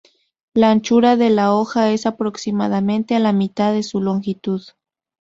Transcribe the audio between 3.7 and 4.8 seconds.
de su longitud.